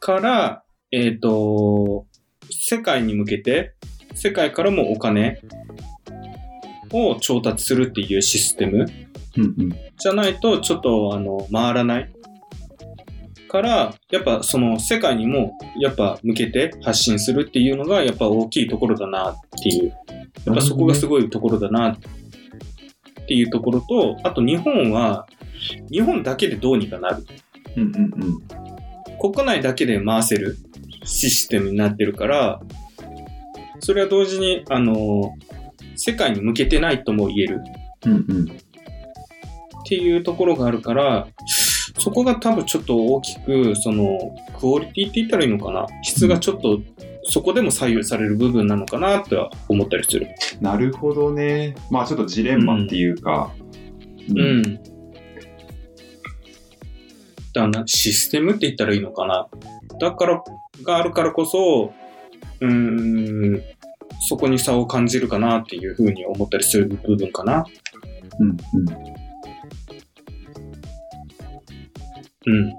[0.00, 2.06] から、えっ、と、
[2.50, 3.74] 世界に向けて、
[4.14, 5.40] 世界からもお金
[6.92, 8.86] を調達するっていうシステム
[9.36, 9.70] うんうん。
[9.98, 12.12] じゃないと、ちょっと、あの、回らない。
[13.48, 19.92] から、やっぱその世界にも、やっぱ向けて発信するっていうのが、やっぱ大きいところだなっていう。
[20.46, 21.98] やっぱそこがすごいところだなっ
[23.26, 25.26] ていうところと、あと日本は、
[25.90, 27.24] 日本だけでどうにかなる。
[27.76, 29.32] うんうんうん。
[29.32, 30.56] 国内だけで回せる
[31.04, 32.60] システムになってるから、
[33.80, 35.34] それは同時に、あの、
[35.96, 37.60] 世界に向けてないとも言える
[38.06, 38.44] うんうん。
[38.44, 41.26] っていうところがあるから、
[41.98, 46.80] そこが多分ちょっと大きく、その、クオリティって言ったらいいのかな質がちょっと、
[47.24, 50.28] そこでも左右される部分なのかなとは思ったりする。
[50.60, 51.74] なるほどね。
[51.90, 53.52] まあちょっとジレンマっていうか。
[54.28, 54.32] う。
[54.32, 54.62] ん。
[54.62, 54.91] だか
[57.60, 59.48] らなシステムって言ったらいいのかな
[60.00, 60.42] だから、
[60.82, 61.92] があるからこそ、
[62.60, 63.62] うーん、
[64.28, 67.64] そこに差を感じるかなっていうふうに思ったりする部分かな。
[68.38, 68.56] うんうん。
[72.46, 72.68] うん。
[72.68, 72.74] な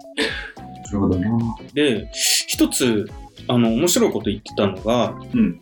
[0.91, 1.55] るほどな。
[1.73, 3.09] で、一つ、
[3.47, 5.59] あの、面白いこと言ってたのが、うん。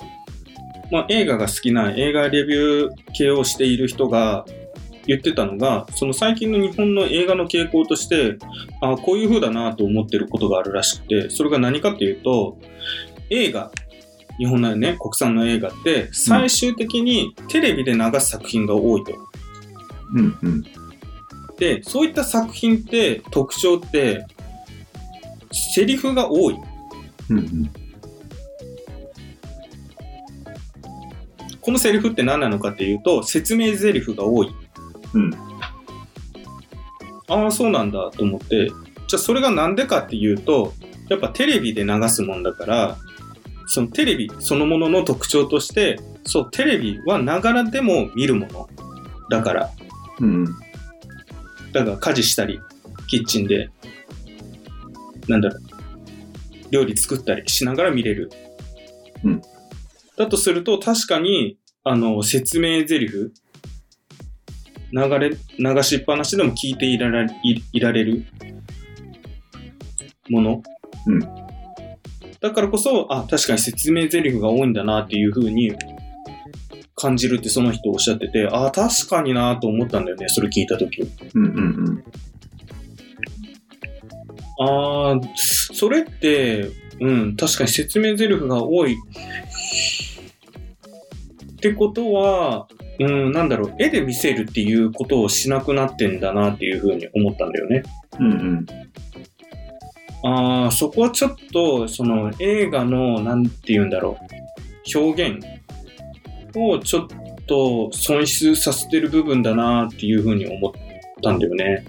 [0.91, 4.45] まあ、映画が好きな映画レビュー系をしている人が
[5.12, 8.38] 言ってたのが、その最近の日本の映画の傾向として、
[8.82, 12.58] あこういう風だなと思ってることがあるらしくて、それが何かっていうと、
[13.30, 13.71] 映画、
[14.38, 19.13] 日本のね、国産の映画って、最終的にテレビで流す作品が多いと。
[20.15, 20.63] うんうん。
[21.58, 24.26] で、そういった作品って特徴って、
[25.52, 26.58] セリフが多い。
[27.30, 27.71] うんうん。
[31.62, 34.50] このセリフって何なのかっていうと、説明セリフが多い。
[35.13, 35.34] うん。
[37.28, 38.67] ああ、そうなんだと思って、
[39.08, 40.74] じゃあそれがなんでかっていうと、
[41.10, 42.97] やっぱテレビで流すもんだから、
[43.67, 48.69] そのテレビそのものの特徴として、そう、テレビはながらでも見るもの。
[49.30, 49.69] だから、
[50.19, 50.45] うんうん。
[51.71, 52.60] だから家事したり、
[53.08, 53.69] キッチンで、
[55.28, 55.62] なんだろう、
[56.71, 58.30] 料理作ったりしながら見れる。
[59.24, 59.41] うん。
[60.17, 63.32] だとすると、確かに、あの、説明台詞、
[64.93, 68.25] 流れ、流しっぱなしでも聞いていられいいられる
[70.30, 70.63] もの？
[71.08, 71.19] うん。
[72.39, 75.73] だからこそ、あ、確かに説明台詞が多いんだなっていうふうに
[76.95, 81.01] 感じるってその人おっしゃってて、ああ、確かになと思ったんだよね、それ聞いたとき。
[81.01, 81.06] う
[81.39, 81.60] んうんう
[81.91, 82.04] ん。
[84.60, 88.95] ああ、それって、うん、確かに説明台詞が多い。
[91.54, 92.67] ってことは、
[93.02, 97.84] うん、なんだろう、絵で見せるっていうことをしなくなってんだなっていうふうに思ったんだよね。
[98.20, 98.66] うんうん。
[100.24, 104.18] ああ、そこはちょっと、その映画の、なんて言うんだろ
[104.96, 105.46] う、表現
[106.56, 107.08] をちょっ
[107.48, 110.72] と損失させてる部分だなっていうふうに思っ
[111.24, 111.86] たんだよね。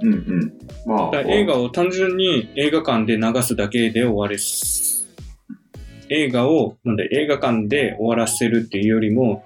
[0.00, 0.52] うんうん。
[0.86, 5.06] まあ、映画を単純に映画館で流すだけで終わりす。
[6.08, 9.44] 映画を、なんだ、映画館で終わらせるっていうよりも、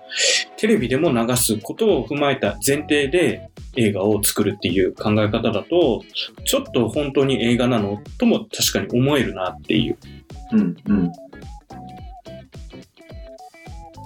[0.61, 6.03] テレビでも流すことを踏まえた前提で映画を作るっていう考え方だと、
[6.44, 9.96] ちょっと本当に映画なのとも確かに思えるなっていう。
[10.53, 11.12] うんうん。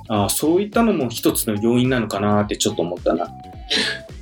[0.07, 3.27] ああ、そういったのも一つの要因なのかなってちょっと思ったな。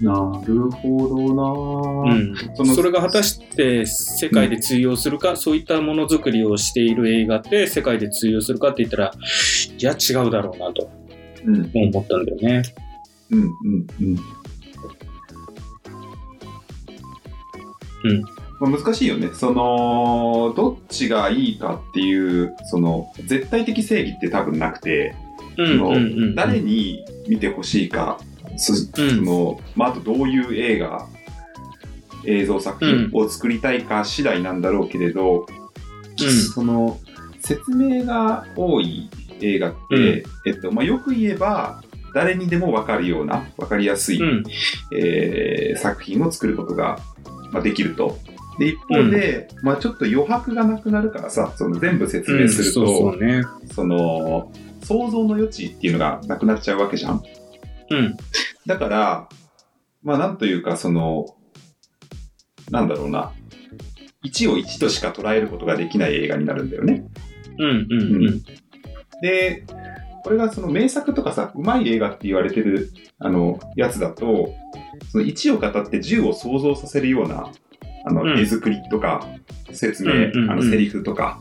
[0.01, 2.35] なるほどなうん。
[2.55, 9.13] そのそれが果たして世界で通用するか、そういったものづくりをしている映画って世界で通用するかって言ったら、
[9.79, 10.82] いや違うだろうなとうん
[11.47, 12.63] 思ったんだよね。
[13.31, 14.19] うんうんうん。
[18.05, 18.23] うん。
[18.61, 19.31] まあ、難しいよね。
[19.35, 25.15] その、どっちがいいかっていう、その、絶対的正義って多分なくて、
[25.59, 26.35] うんうんうん。
[26.35, 28.19] 誰に見てほしいか、
[28.57, 31.09] そそうんの、まあ、あとどういう映画、
[32.25, 35.47] 映像作品を作りたいか次第なんだろうけれど、
[36.55, 36.99] その、
[37.41, 39.11] 説明が多い
[39.45, 41.83] 映画って、えっと、まあ、よく言えば、
[42.15, 44.45] 誰にでも分かるような、分かりやすい、うん。
[44.95, 46.99] えー作品を作ることが、
[47.51, 48.19] まあ、できると。
[48.59, 53.43] で、一方で、まあ、ちょっと余白がなくなるからさ、その全部説明すると、うんそうそうね。
[53.75, 54.53] その、
[54.83, 57.23] 想像の余地っていうのがなくなっちゃうわけじゃん。
[57.91, 58.17] うん。
[58.67, 59.29] だから、
[60.03, 61.27] まあなんというか、その、
[62.71, 63.33] なんだろうな、
[64.25, 67.05] 1を1としか捉えることができない映画になるんだよね。
[67.59, 68.43] うんうんうん。
[69.23, 69.65] で、
[70.25, 74.55] これがその名作とかさ、うまい映画って言われてる、あの、やつだと、
[75.11, 77.51] その1を語って10を想像させるような、
[78.05, 78.39] あの、うん。
[78.39, 79.27] 絵作りとか、
[79.73, 81.41] 説明、うんうんうんあの、セリフとか、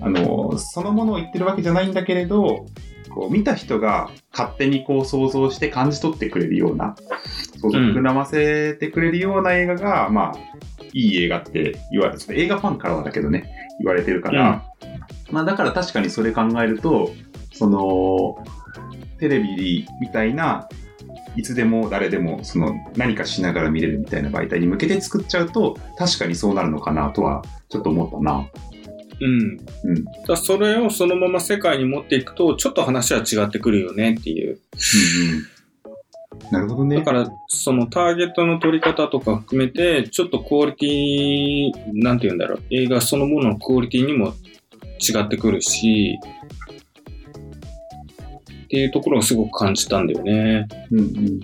[0.00, 2.66] あの、そのものを言ってるわけじゃないんだけれど、
[3.10, 6.94] こう、見た人が勝手にこう想像して感じ取ってくれるような、
[7.60, 10.38] 想像を膨らませてくれるような映画が、まあ、
[10.94, 14.64] いい映画って言われて、映画ファンからはだけどね、言われてるから、
[15.30, 17.10] まあだから確かにそれ考えると、
[17.52, 18.44] その、
[19.18, 20.68] テレビみたいな、
[21.36, 28.48] いつでも誰でもその何かしながら見れるみたいな媒体に向けて作っちゃうと、確かにそうなるのかなとは、ちょっと思ったな。
[29.20, 29.60] うん。
[29.84, 30.04] うん。
[30.26, 34.58] だそれをそのまま世界に持っていくと、ちょっと話は違ってくるよねっていう。
[35.26, 35.58] うんうん。
[36.50, 36.96] なるほどね。
[36.96, 44.34] だから、そのターゲットの取り方とか含めて、ちょっとクオリティ、なんて言うんだろう、映画そのもののクオリティにも
[44.98, 46.18] 違ってくるし、
[48.64, 50.68] っていうところがすごく感じたんだよね。
[50.90, 51.40] うんうん。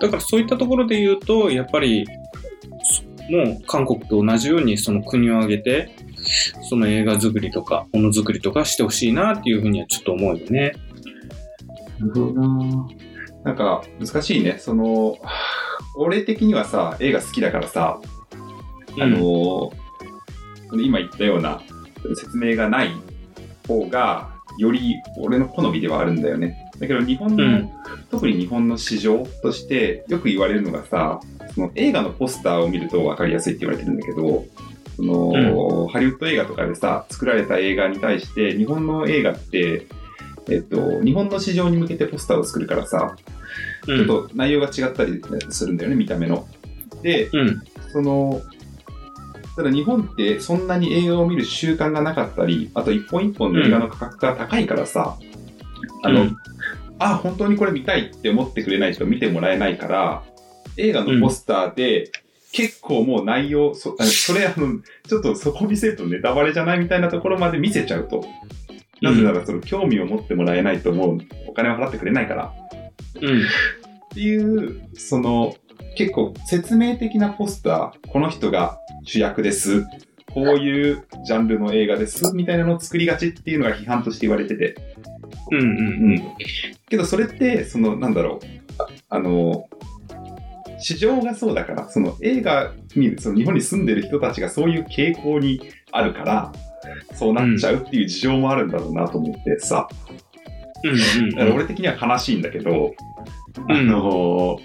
[0.00, 2.04] だからそういったところで言うと、やっぱり、
[3.30, 5.94] もう韓国と同じようにその国を挙げて、
[6.68, 10.72] その映画作りとか、ものづくりとかしてほしいなっていうふうにはちょっと思うよね。
[12.00, 12.88] なるほどな。
[13.44, 14.56] なんか、難しいね。
[14.58, 15.18] その、
[15.96, 18.00] 俺的にはさ、映画好きだからさ、
[18.98, 19.81] あのー
[20.80, 21.60] 今言ったような
[22.16, 22.90] 説明がない
[23.66, 26.70] 方が、より俺の好みではあるんだよね。
[26.78, 27.70] だけど日本の、うん
[28.12, 31.18] 特に日本の市場としてよく言われるのがさ、
[31.54, 34.44] その映画のポスターを見ると分かりやすいって言われてるんだけど、
[34.96, 39.86] その、ハリウッド映画とかでさ、作られた映画に対して、日本の映画って、
[40.50, 43.16] えっと、日本の市場に向けてポスターを作るからさ、
[43.86, 46.46] ちょっと内容が違ったりするんだよね、見た目の。
[47.02, 47.62] で、うん。
[47.92, 48.42] その、
[49.56, 55.16] ただ日本ってそんなに映画を見る習慣がなかったり、あと一本一本の映画の価格が高いからさ、
[56.04, 56.36] あの、うん
[57.02, 60.22] あ、本当にこれ見たいって思ってくれないと見てもらえないから、
[60.76, 62.10] 映画のポスターで、
[62.52, 68.24] 結構もう内容、そあそれあの、ちょっとそこ見せるとネタバレじゃないみたいなところまで見せちゃうと。
[69.00, 72.52] なぜならその興味を持ってもらえないともうお金を払ってくれないから。
[73.20, 73.42] うん。
[73.42, 73.48] っ
[74.14, 75.56] ていう、その、
[75.96, 79.82] 結構説明的なポスター、この人が主役です。
[80.32, 82.34] こういうジャンルの映画です。
[82.34, 84.74] みたいなのを作りがちっていうのが批判として言われてて。
[85.50, 85.64] うんう
[86.14, 86.22] ん
[86.88, 88.46] けどそれって、その、なんだろう。
[88.78, 89.68] ああの、
[90.78, 96.52] 市場がそうだから、その映画に、その日本に住んでる人たちがそういう傾向にあるから、
[97.14, 99.88] そうなっちゃうっていう事情もあるんだろうなと思ってさ、
[100.84, 102.92] うんだから俺的には悲しいんだけど、
[103.68, 104.58] うんあの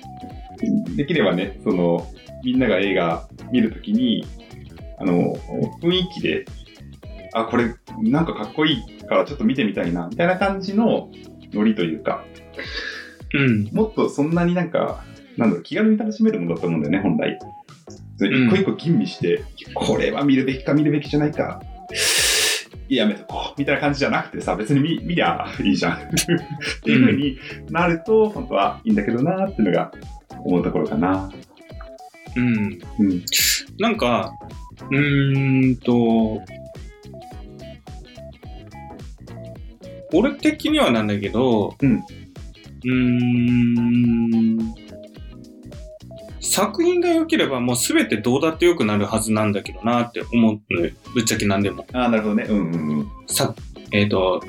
[0.95, 2.07] できればね、その、
[2.43, 4.25] みんなが映画見るときに、
[4.99, 5.35] あの、
[5.81, 6.45] 雰囲気で、
[7.33, 11.11] あ、これ、なんかかっこいいからちょっと見てみたいな、みたいな感じの
[11.53, 12.23] ノリというか、
[13.33, 13.69] うん。
[13.73, 15.03] もっとそんなになんか、
[15.37, 17.33] なんだろう、気軽に楽しめるものだと思うんだよね、本来。
[17.33, 17.37] ん
[18.25, 19.43] 一個一個吟味して、
[19.75, 21.61] これは見るべきか見るべきじゃないか、
[22.89, 25.93] やめとこう、みたいな感じじゃなくてさ、別に見見りゃいいじゃん。
[25.93, 25.97] っ
[26.83, 27.37] ていう風に
[27.69, 29.91] なると、本当はいいんだけどなっていうのが
[30.47, 31.29] 思うところかな。
[32.35, 32.79] うん。
[32.99, 33.25] うん。
[33.79, 34.31] なんか、
[34.89, 36.41] うーんと、
[40.13, 42.03] 俺的にはなんだけど、うん
[42.85, 44.75] うーん
[46.39, 50.59] 作品が良ければもう全てどうだって良くなるはずなんだけどなって思う。
[51.13, 51.85] ぶっちゃけなんでも。
[51.93, 52.45] ああ、なるほどね。
[52.49, 53.11] うんうんうん。
[53.27, 53.53] さ、
[53.91, 54.41] えっ、と、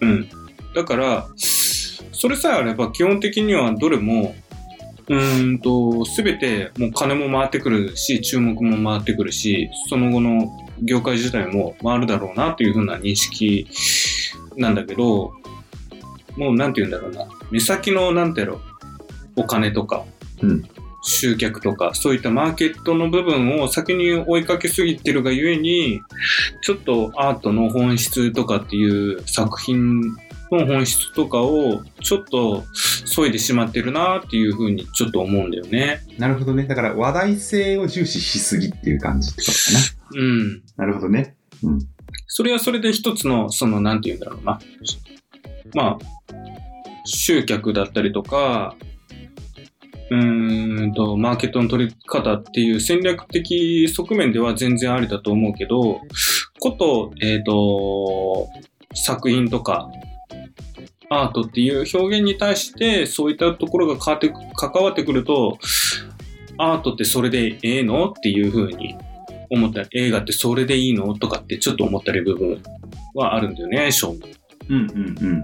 [0.00, 0.28] うん。
[0.74, 4.34] だから、それさえあれば基本的にはどれも、
[5.08, 10.50] うーんと、すべてもう金も回ってくるし、注目も回ってくるし、その後の
[10.82, 13.66] 業界自体も回るだろうなというふうな認識
[14.56, 15.32] なんだけど、
[16.36, 17.26] もうなんて言うんだろうな。
[17.50, 18.60] 目先のなんてやろう、
[19.36, 20.04] お金とか、
[20.42, 20.64] うん
[21.00, 26.00] 集客とか、そういったマーケットの部分を先に追いかけすぎてるがゆえに、
[26.62, 30.02] ちょっとアートの本質とかっていう作品
[30.56, 32.64] の本質とかをちょっと
[33.04, 36.00] 削いでしまってるなっていうふうにちょっと思うんだよね。
[36.18, 36.66] なるほどね。
[36.66, 40.54] だから話題性を重視しすぎっていう感じってことかうん。
[40.54, 40.60] な。
[40.76, 41.36] なるほどね。
[42.26, 44.58] それはそれで一つの、その、なんて言うんだろうな。
[45.74, 45.98] まあ、
[47.04, 48.74] 集客だったりとか、
[50.10, 56.00] うーんと、マーケットの取り方っていう戦略的側面では全然ありだと思うけど、
[56.60, 58.48] こと、えっ、と、
[58.94, 59.90] 作品とか、
[61.10, 65.58] アートっていう表現に対して、そういったところが変わってく、関わってくると、
[66.58, 68.96] アートってそれでええのっていう風に
[69.50, 72.62] 思ったり、映画ってそれでいいのとかってちょっと思ったり部分
[73.14, 74.38] はあるんだよね、ショーン。
[74.68, 75.42] うんうんうん。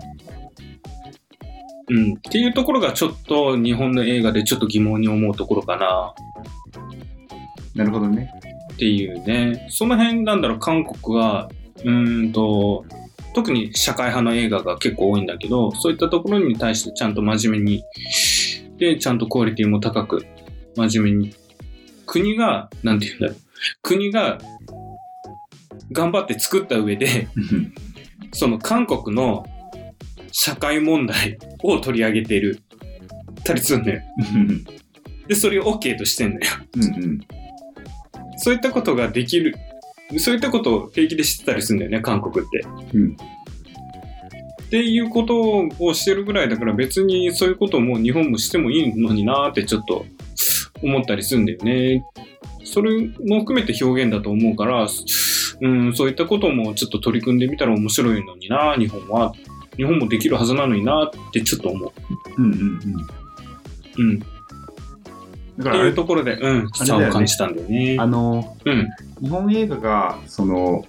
[1.89, 2.15] うん。
[2.15, 6.15] っていうところがちょっと日本の映画でちょっと疑問に思うところかな
[7.75, 8.31] なるほどね。
[8.75, 9.67] っていうね。
[9.71, 11.49] その辺なんだろう、韓国は、
[11.85, 12.85] うーんと、
[13.35, 17.85] 特に社会派の映画が結構多いんだけど、そういったところに対してちゃんと真面目に、
[18.79, 20.25] で、ちゃんとクオリティも高く、
[20.77, 21.35] 真面目に、
[22.07, 23.37] 国が、なんて言うんだろう、
[23.83, 24.39] 国が
[25.93, 27.29] 頑張って作った上で、
[28.33, 29.47] その韓国の
[30.33, 32.63] 社会問題を取り上げてる
[33.45, 34.03] たりするんだよ。
[35.29, 36.53] で、それを OK としてんだよ。
[36.77, 37.21] うんうん。
[38.37, 39.57] そういったことができる。
[40.19, 42.65] そういったことを平気で知ってたりするんだよね、韓国って。
[42.95, 43.17] うん
[44.65, 50.05] っていうことをしてるぐらいだから別にそういうことも日本もしてもいいのになーってちょっと
[50.83, 52.05] 思ったりするんだよね。
[52.65, 54.89] それも含めて表現だと思うから、
[55.61, 59.33] うん、そういったこともちょっと取り組んでみたら面白いのにな、日本は。
[59.77, 61.93] 日本もできるはずなのになってちょっと思
[62.37, 62.79] うんうんうん。
[62.79, 62.79] う。
[63.99, 64.23] うん。
[65.59, 67.97] だっていうからあれ、ところで、うん、差を感じたんだよね。
[67.99, 68.89] あの、うん。
[69.23, 70.85] 日本映画が、その、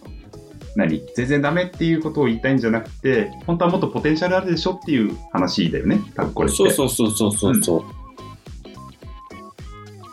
[0.76, 1.01] 何？
[1.16, 6.57] 全然ダメっていうことを言いたいんじゃなくて、本当はもっとポテンシャルあるでしょっていう話だよね、多分これって。
[6.57, 7.84] そうそうそうそうそうそう。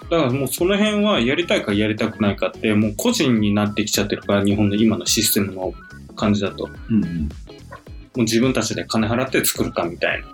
[0.09, 5.73] だからもうその辺はやりたいかやりたくないかって、もう個人になってきちゃってるから、日本の今のシステムの
[6.15, 6.69] 感じだと。
[6.69, 7.29] もうんうん。
[8.19, 10.29] う自分たちで金払って作るかみたいな。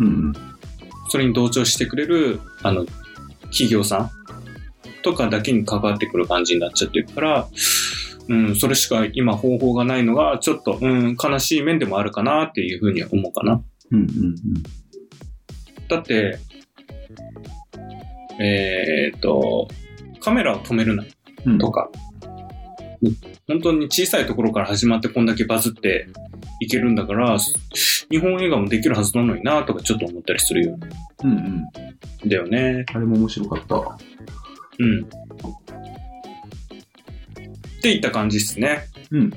[0.00, 0.32] うんうん。
[1.08, 2.86] それに同調してくれる、あの、
[3.50, 4.10] 企業さん
[5.02, 7.48] とかだけに関わってくる感じになっちゃってるから、
[8.28, 13.62] うん、それしか今方法がないのが、ちょっと、うん、悲しい面でもあるかなっていうふうには思うかな。
[13.92, 14.36] うんうん
[15.88, 16.38] だって、
[18.40, 19.68] えーっと、
[20.20, 21.04] カメラを止めるな
[21.44, 21.58] うん。
[21.58, 21.88] とか、
[23.46, 26.08] 本当に小さいところから始まってこんだけバズって
[26.60, 27.38] いけるんだから、
[28.10, 30.78] 日本映画もできるはずなのになとかちょっと思ったりするよ。
[31.24, 31.34] うんう
[32.26, 32.28] ん。
[32.28, 32.84] だよね。
[32.88, 33.76] あれも面白かった。
[34.78, 35.04] うん。
[35.04, 35.08] っ
[37.82, 38.84] ていった感じですね。
[39.10, 39.30] うん。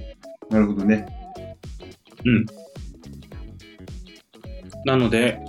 [0.49, 1.05] なるほどね。
[2.25, 2.45] うん。
[4.85, 5.39] なので、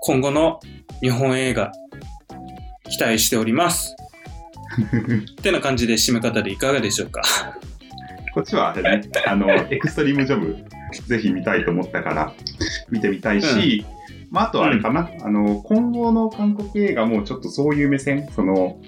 [0.00, 0.60] 今後の
[1.00, 1.72] 日本映画、
[2.90, 3.96] 期待しております。
[5.40, 7.22] ってな感じで締め方でいかがでしょうか？
[8.32, 10.64] こっちはあれね、あの、エクストリームジョブ、
[11.06, 12.34] ぜひ見たいと思ったから、
[12.90, 13.84] 見てみたいし、
[14.30, 18.78] まあ、あとあれかな、あの、今後の韓国映画もちょっとそういう目線、その、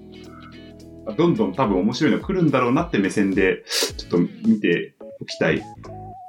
[1.19, 3.65] どんどん多分面白いの来るんだろうなって目線で、
[3.99, 4.19] ちょっと
[4.49, 5.63] 見ておきたい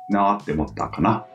[0.09, 1.25] なって思ったかな。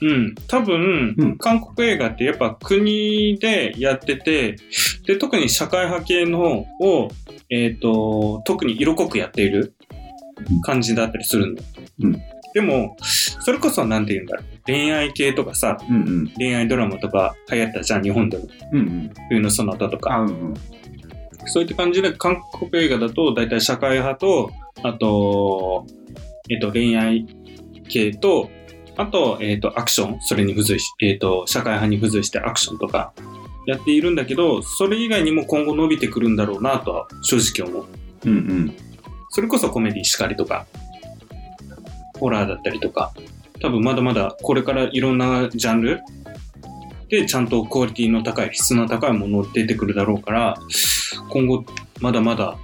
[0.00, 0.34] うん。
[0.46, 4.56] 多分、うん韓国映画ってやっぱ国でやってて、
[5.06, 6.48] で、特に社会派系の方
[6.80, 7.10] を、
[7.50, 9.74] えっ、と、特に色濃くやっている
[10.62, 11.62] 感じだったりするんだ。
[12.02, 12.22] うん
[12.54, 14.44] でも、それこそなんて言うんだろう。
[14.64, 16.32] 恋愛系とかさ、うんうん。
[16.38, 18.48] 恋愛ドラマとか流行ったじゃん、日本でも。
[18.72, 19.10] うんうん。
[19.28, 20.14] 冬のその他とか。
[20.14, 20.54] あ、うんうん。
[21.44, 24.50] そういった感じで、韓国映画だと、大体社会派と、
[24.82, 25.86] あと、
[26.48, 27.26] えっ、と、恋愛
[27.88, 28.50] 系と、
[28.96, 33.12] あと、えっ、と、アクション、それに付随し、えっ、と、社会派に付随してアクションとか、
[33.66, 37.86] やっているんだけど、それ以外にも今後伸びてくるんだろうなとは正直思う。
[38.24, 38.76] うんうん。
[39.30, 40.66] それこそコメディしかりとか、
[42.18, 43.12] ホラーだったりとか、
[43.60, 46.00] 多分まだまだこれからいろんなジャンル
[47.08, 50.58] でちゃんとクオリティの高い、質の高いもの出てくるだろうから、
[51.30, 51.64] 今後
[52.00, 52.56] まだまだ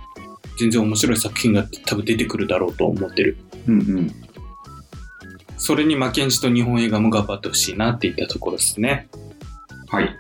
[0.59, 3.37] 全然面白い作品が多分出てくるだろうと思ってる。
[3.67, 4.15] うんうん。
[5.57, 9.09] それに負けんじと日本映画も頑張ってほしいなっていったところですね。
[9.89, 10.15] はい。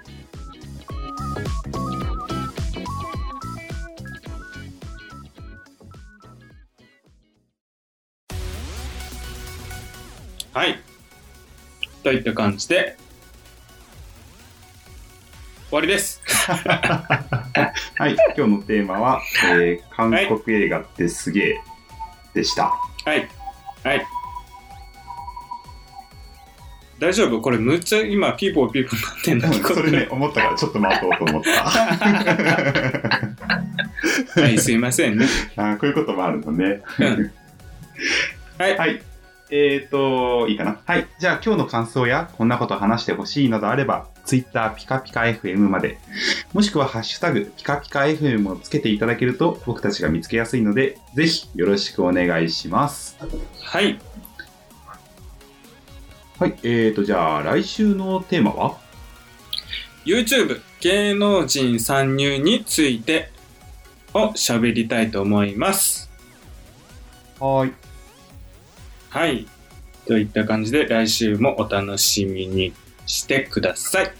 [10.54, 10.78] はい。
[12.04, 12.96] といった感じで、
[15.68, 16.20] 終わりです。
[16.28, 18.14] はい。
[18.36, 21.58] 今日のテーマは、えー、韓国映画ってすげえ
[22.34, 22.72] でした。
[23.04, 23.28] はい。
[23.82, 24.06] はい。
[27.00, 27.40] 大丈夫？
[27.40, 29.74] これむっちゃ今ピーポーピーポーなってんだけど。
[29.74, 31.50] それね、思ったからちょっと待とうと思った。
[34.40, 35.26] はい、すいませんね。
[35.56, 36.80] あーこういうこともあるのね。
[37.00, 37.32] うん
[38.56, 38.78] はい。
[38.78, 39.02] はい。
[39.56, 40.80] えーと、いいかな？
[40.84, 41.06] はい。
[41.20, 46.00] じゃあ今日の感想や、こんなこと話してほしいなどあれば、Twitter ピカピカ FM まで、
[46.52, 53.16] もしくはハッシュタグピカピカ FM をつけていただけると、僕たちが見つけやすいので、ぜひよろしくお願いします。
[53.62, 54.00] はい。
[56.40, 56.56] はい。
[56.64, 58.76] えーと、じゃあ来週のテーマは
[60.04, 63.30] ？YouTube 芸能人参入について
[64.14, 66.10] を喋りたいと思います。
[67.38, 67.83] はい。
[69.14, 69.46] はい。
[70.08, 72.72] といった感じで来週もお楽しみに
[73.06, 74.12] してください。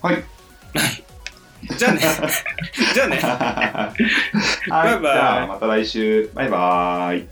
[0.00, 0.24] はい。
[1.76, 2.00] じゃあね。
[2.94, 3.16] じゃあね。
[3.16, 4.70] はい。
[4.70, 6.30] バイバイじゃあまた来週。
[6.32, 7.28] バイバーイ。